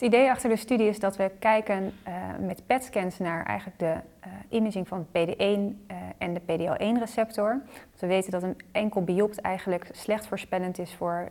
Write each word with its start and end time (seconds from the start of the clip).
Het 0.00 0.08
idee 0.08 0.30
achter 0.30 0.48
de 0.48 0.56
studie 0.56 0.88
is 0.88 0.98
dat 0.98 1.16
we 1.16 1.30
kijken 1.38 1.92
uh, 2.08 2.14
met 2.46 2.66
PET-scans 2.66 3.18
naar 3.18 3.46
eigenlijk 3.46 3.78
de 3.78 3.94
uh, 4.26 4.32
imaging 4.48 4.88
van 4.88 5.06
PD1 5.06 5.38
uh, 5.38 5.74
en 6.18 6.34
de 6.34 6.40
PDL1-receptor. 6.40 7.62
we 7.98 8.06
weten 8.06 8.30
dat 8.30 8.42
een 8.42 8.56
enkel 8.72 9.04
biopt 9.04 9.40
eigenlijk 9.40 9.88
slecht 9.92 10.26
voorspellend 10.26 10.78
is 10.78 10.94
voor 10.94 11.28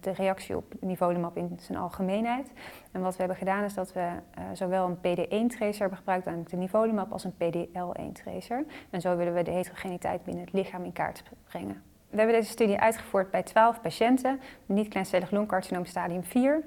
de 0.00 0.10
reactie 0.10 0.56
op 0.56 0.74
nivolumab 0.80 1.36
in 1.36 1.58
zijn 1.60 1.78
algemeenheid. 1.78 2.52
En 2.92 3.00
wat 3.00 3.12
we 3.12 3.18
hebben 3.18 3.36
gedaan 3.36 3.64
is 3.64 3.74
dat 3.74 3.92
we 3.92 4.08
zowel 4.52 4.86
een 4.86 4.96
PD1-tracer 4.96 5.80
hebben 5.80 5.98
gebruikt, 5.98 6.24
namelijk 6.24 6.50
de 6.50 6.56
nivolumab, 6.56 7.12
als 7.12 7.24
een 7.24 7.34
PDL1-tracer. 7.34 8.64
En 8.90 9.00
zo 9.00 9.16
willen 9.16 9.34
we 9.34 9.42
de 9.42 9.50
heterogeniteit 9.50 10.24
binnen 10.24 10.44
het 10.44 10.52
lichaam 10.52 10.84
in 10.84 10.92
kaart 10.92 11.22
brengen. 11.48 11.82
We 12.10 12.16
hebben 12.16 12.36
deze 12.36 12.50
studie 12.50 12.78
uitgevoerd 12.78 13.30
bij 13.30 13.42
12 13.42 13.80
patiënten 13.80 14.40
niet-kleincellig 14.66 15.30
longcarcinoom 15.30 15.84
stadium 15.84 16.24
4. 16.24 16.62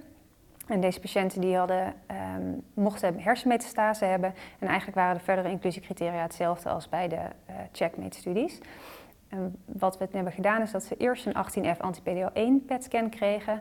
En 0.72 0.80
deze 0.80 1.00
patiënten 1.00 1.42
die 1.42 1.58
hadden, 1.58 1.94
um, 2.36 2.64
mochten 2.74 3.20
hersenmetastase 3.20 4.06
hebben. 4.06 4.34
En 4.60 4.68
eigenlijk 4.68 4.98
waren 4.98 5.18
de 5.18 5.24
verdere 5.24 5.50
inclusiecriteria 5.50 6.22
hetzelfde 6.22 6.70
als 6.70 6.90
bij 6.90 7.08
de 7.08 7.16
uh, 7.16 7.56
checkmate-studies. 7.72 8.60
wat 9.66 9.98
we 9.98 10.08
hebben 10.12 10.34
gedaan 10.34 10.62
is 10.62 10.72
dat 10.72 10.84
ze 10.84 10.98
eerst 10.98 11.26
een 11.26 11.34
18F 11.34 11.78
anti-PDL1 11.78 12.66
PET-scan 12.66 13.10
kregen. 13.10 13.54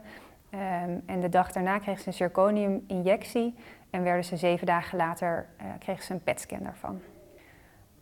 Um, 0.55 1.03
en 1.07 1.21
de 1.21 1.29
dag 1.29 1.53
daarna 1.53 1.79
kregen 1.79 2.03
ze 2.03 2.09
een 2.09 2.15
zirconium-injectie. 2.15 3.55
En 3.91 4.03
werden 4.03 4.25
ze 4.25 4.37
zeven 4.37 4.67
dagen 4.67 4.99
later 4.99 5.47
uh, 5.61 5.67
kregen 5.79 6.05
ze 6.05 6.13
een 6.13 6.23
PET-scan 6.23 6.63
daarvan. 6.63 7.01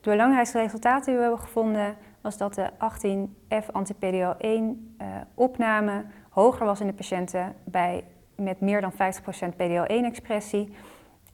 De 0.01 0.11
belangrijkste 0.11 0.61
resultaten 0.61 1.05
die 1.05 1.15
we 1.15 1.21
hebben 1.21 1.41
gevonden 1.41 1.97
was 2.21 2.37
dat 2.37 2.55
de 2.55 2.71
18F 2.71 3.73
anti-PDL1 3.73 4.47
uh, 4.47 5.07
opname 5.35 6.05
hoger 6.29 6.67
was 6.67 6.81
in 6.81 6.87
de 6.87 6.93
patiënten 6.93 7.55
bij 7.65 8.05
met 8.43 8.61
meer 8.61 8.81
dan 8.81 8.93
50% 8.93 8.95
PDL1-expressie. 9.57 10.73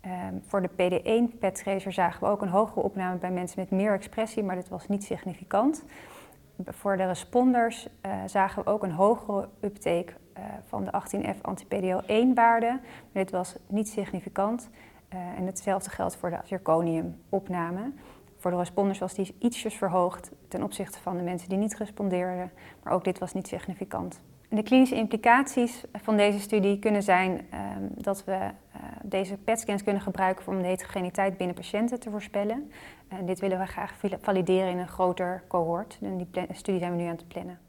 Um, 0.06 0.42
voor 0.46 0.62
de 0.62 0.70
PD1 0.70 1.38
PET 1.38 1.54
tracer 1.54 1.92
zagen 1.92 2.20
we 2.20 2.30
ook 2.30 2.42
een 2.42 2.48
hogere 2.48 2.80
opname 2.80 3.18
bij 3.18 3.30
mensen 3.30 3.60
met 3.60 3.70
meer 3.70 3.92
expressie, 3.92 4.42
maar 4.42 4.56
dit 4.56 4.68
was 4.68 4.88
niet 4.88 5.04
significant. 5.04 5.84
Voor 6.64 6.96
de 6.96 7.06
responders 7.06 7.88
uh, 8.06 8.12
zagen 8.26 8.64
we 8.64 8.70
ook 8.70 8.82
een 8.82 8.92
hogere 8.92 9.48
uptake 9.60 10.12
uh, 10.38 10.44
van 10.66 10.84
de 10.84 10.90
18F 10.90 11.40
anti-PDL1-waarde, 11.40 12.80
maar 13.12 13.24
dit 13.24 13.30
was 13.30 13.56
niet 13.68 13.88
significant. 13.88 14.68
Uh, 15.14 15.38
en 15.38 15.46
hetzelfde 15.46 15.90
geldt 15.90 16.16
voor 16.16 16.30
de 16.30 16.38
zirconium-opname. 16.44 17.92
Voor 18.36 18.50
de 18.50 18.56
responders 18.56 18.98
was 18.98 19.14
die 19.14 19.36
ietsjes 19.38 19.74
verhoogd 19.74 20.30
ten 20.48 20.62
opzichte 20.62 20.98
van 20.98 21.16
de 21.16 21.22
mensen 21.22 21.48
die 21.48 21.58
niet 21.58 21.76
respondeerden, 21.76 22.50
maar 22.82 22.92
ook 22.92 23.04
dit 23.04 23.18
was 23.18 23.32
niet 23.32 23.48
significant. 23.48 24.20
De 24.54 24.62
klinische 24.62 24.94
implicaties 24.94 25.84
van 25.92 26.16
deze 26.16 26.40
studie 26.40 26.78
kunnen 26.78 27.02
zijn 27.02 27.30
um, 27.30 27.90
dat 27.94 28.24
we 28.24 28.32
uh, 28.32 28.50
deze 29.02 29.36
PET-scans 29.36 29.82
kunnen 29.82 30.02
gebruiken 30.02 30.46
om 30.46 30.62
de 30.62 30.68
heterogeniteit 30.68 31.36
binnen 31.36 31.56
patiënten 31.56 32.00
te 32.00 32.10
voorspellen. 32.10 32.70
En 33.08 33.26
dit 33.26 33.40
willen 33.40 33.58
we 33.58 33.66
graag 33.66 33.94
valideren 34.20 34.70
in 34.70 34.78
een 34.78 34.88
groter 34.88 35.42
cohort. 35.48 35.98
En 36.02 36.16
die 36.16 36.28
studie 36.52 36.80
zijn 36.80 36.96
we 36.96 37.02
nu 37.02 37.08
aan 37.08 37.16
het 37.16 37.28
plannen. 37.28 37.63